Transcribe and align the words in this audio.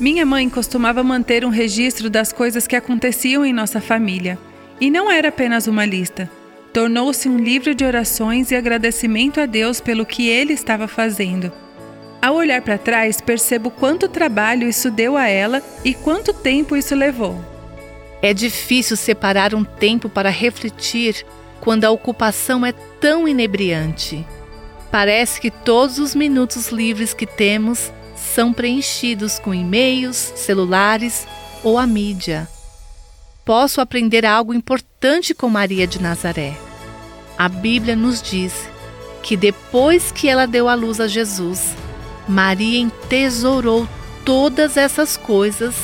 Minha 0.00 0.24
mãe 0.24 0.48
costumava 0.48 1.02
manter 1.02 1.44
um 1.44 1.48
registro 1.48 2.08
das 2.08 2.32
coisas 2.32 2.68
que 2.68 2.76
aconteciam 2.76 3.44
em 3.44 3.52
nossa 3.52 3.80
família. 3.80 4.38
E 4.80 4.92
não 4.92 5.10
era 5.10 5.28
apenas 5.28 5.66
uma 5.66 5.84
lista. 5.84 6.30
Tornou-se 6.72 7.28
um 7.28 7.36
livro 7.36 7.74
de 7.74 7.84
orações 7.84 8.52
e 8.52 8.54
agradecimento 8.54 9.40
a 9.40 9.46
Deus 9.46 9.80
pelo 9.80 10.06
que 10.06 10.28
ele 10.28 10.52
estava 10.52 10.86
fazendo. 10.86 11.50
Ao 12.22 12.36
olhar 12.36 12.62
para 12.62 12.78
trás, 12.78 13.20
percebo 13.20 13.72
quanto 13.72 14.08
trabalho 14.08 14.68
isso 14.68 14.88
deu 14.88 15.16
a 15.16 15.26
ela 15.26 15.60
e 15.84 15.92
quanto 15.94 16.32
tempo 16.32 16.76
isso 16.76 16.94
levou. 16.94 17.44
É 18.22 18.32
difícil 18.32 18.96
separar 18.96 19.52
um 19.52 19.64
tempo 19.64 20.08
para 20.08 20.30
refletir 20.30 21.26
quando 21.60 21.84
a 21.84 21.90
ocupação 21.90 22.64
é 22.64 22.72
tão 23.00 23.26
inebriante. 23.26 24.24
Parece 24.92 25.40
que 25.40 25.50
todos 25.50 25.98
os 25.98 26.14
minutos 26.14 26.68
livres 26.68 27.12
que 27.12 27.26
temos 27.26 27.92
são 28.34 28.52
preenchidos 28.52 29.38
com 29.38 29.54
e-mails, 29.54 30.32
celulares 30.36 31.26
ou 31.62 31.78
a 31.78 31.86
mídia. 31.86 32.48
Posso 33.44 33.80
aprender 33.80 34.26
algo 34.26 34.52
importante 34.52 35.34
com 35.34 35.48
Maria 35.48 35.86
de 35.86 36.00
Nazaré. 36.00 36.56
A 37.36 37.48
Bíblia 37.48 37.96
nos 37.96 38.20
diz 38.20 38.52
que 39.22 39.36
depois 39.36 40.12
que 40.12 40.28
ela 40.28 40.46
deu 40.46 40.68
à 40.68 40.74
luz 40.74 41.00
a 41.00 41.08
Jesus, 41.08 41.74
Maria 42.28 42.78
entesourou 42.78 43.88
todas 44.24 44.76
essas 44.76 45.16
coisas 45.16 45.74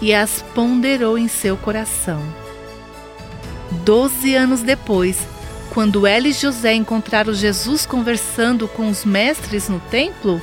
e 0.00 0.12
as 0.12 0.42
ponderou 0.54 1.16
em 1.16 1.28
seu 1.28 1.56
coração. 1.56 2.20
Doze 3.84 4.34
anos 4.34 4.62
depois, 4.62 5.18
quando 5.72 6.06
ela 6.06 6.28
e 6.28 6.32
José 6.32 6.74
encontraram 6.74 7.32
Jesus 7.32 7.86
conversando 7.86 8.68
com 8.68 8.88
os 8.88 9.04
mestres 9.04 9.68
no 9.68 9.80
templo, 9.80 10.40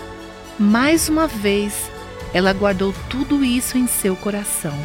mais 0.62 1.10
uma 1.10 1.26
vez 1.26 1.90
ela 2.34 2.54
guardou 2.54 2.94
tudo 3.10 3.44
isso 3.44 3.78
em 3.78 3.88
seu 3.88 4.16
coração. 4.16 4.78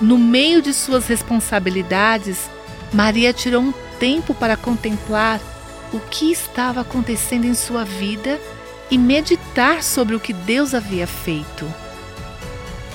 No 0.00 0.18
meio 0.18 0.60
de 0.60 0.74
suas 0.74 1.06
responsabilidades, 1.06 2.50
Maria 2.92 3.32
tirou 3.32 3.62
um 3.62 3.72
tempo 4.00 4.34
para 4.34 4.56
contemplar 4.56 5.40
o 5.92 6.00
que 6.00 6.32
estava 6.32 6.80
acontecendo 6.80 7.44
em 7.44 7.54
sua 7.54 7.84
vida 7.84 8.38
e 8.90 8.98
meditar 8.98 9.82
sobre 9.82 10.14
o 10.14 10.20
que 10.20 10.32
Deus 10.32 10.74
havia 10.74 11.06
feito. 11.06 11.72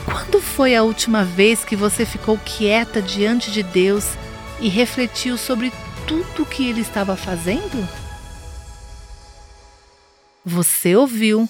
Quando 0.05 0.41
foi 0.41 0.75
a 0.75 0.83
última 0.83 1.23
vez 1.23 1.63
que 1.63 1.75
você 1.75 2.05
ficou 2.05 2.37
quieta 2.37 3.01
diante 3.01 3.49
de 3.51 3.63
Deus 3.63 4.11
e 4.59 4.67
refletiu 4.67 5.37
sobre 5.37 5.71
tudo 6.05 6.43
o 6.43 6.45
que 6.45 6.69
ele 6.69 6.81
estava 6.81 7.15
fazendo? 7.15 7.87
Você 10.45 10.93
ouviu 10.95 11.49